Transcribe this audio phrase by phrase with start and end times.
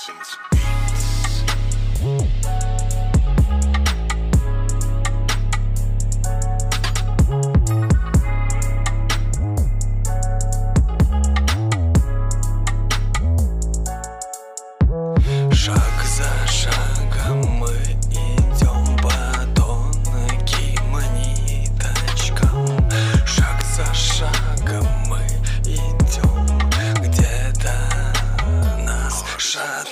[0.00, 0.69] citizens.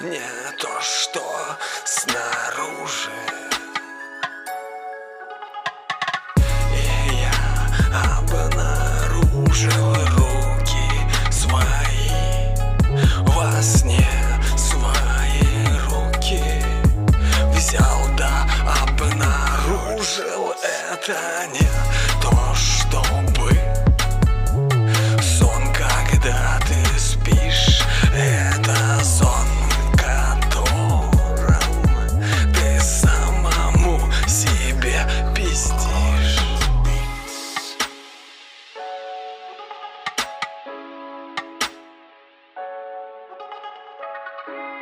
[0.00, 0.20] не
[0.60, 1.56] то, что
[1.86, 3.10] снаружи.
[6.74, 7.32] И я
[8.18, 10.88] обнаружил руки
[11.32, 12.10] свои
[13.34, 14.06] во сне
[14.58, 15.42] свои
[15.88, 16.62] руки
[17.54, 18.46] взял да
[18.82, 21.64] обнаружил это не
[44.46, 44.73] Bye.